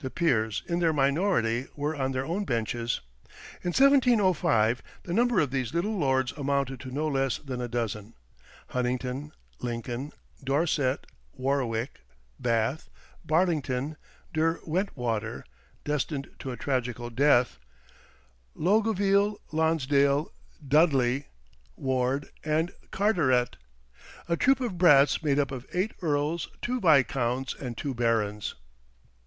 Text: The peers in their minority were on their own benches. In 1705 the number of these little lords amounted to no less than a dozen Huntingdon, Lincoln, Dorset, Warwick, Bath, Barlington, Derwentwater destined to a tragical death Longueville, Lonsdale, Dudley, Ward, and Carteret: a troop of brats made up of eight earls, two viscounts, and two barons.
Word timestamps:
The 0.00 0.10
peers 0.10 0.62
in 0.68 0.80
their 0.80 0.92
minority 0.92 1.66
were 1.74 1.96
on 1.96 2.12
their 2.12 2.26
own 2.26 2.44
benches. 2.44 3.00
In 3.64 3.68
1705 3.70 4.82
the 5.04 5.14
number 5.14 5.40
of 5.40 5.50
these 5.50 5.72
little 5.72 5.96
lords 5.96 6.30
amounted 6.32 6.78
to 6.80 6.90
no 6.90 7.08
less 7.08 7.38
than 7.38 7.62
a 7.62 7.68
dozen 7.68 8.12
Huntingdon, 8.68 9.32
Lincoln, 9.60 10.12
Dorset, 10.44 11.06
Warwick, 11.32 12.02
Bath, 12.38 12.90
Barlington, 13.24 13.96
Derwentwater 14.34 15.42
destined 15.84 16.28
to 16.40 16.50
a 16.50 16.56
tragical 16.58 17.08
death 17.08 17.58
Longueville, 18.54 19.40
Lonsdale, 19.52 20.34
Dudley, 20.68 21.28
Ward, 21.76 22.28
and 22.44 22.72
Carteret: 22.90 23.56
a 24.28 24.36
troop 24.36 24.60
of 24.60 24.76
brats 24.76 25.22
made 25.22 25.38
up 25.38 25.50
of 25.50 25.64
eight 25.72 25.94
earls, 26.02 26.50
two 26.60 26.78
viscounts, 26.78 27.54
and 27.54 27.78
two 27.78 27.94
barons. 27.94 28.54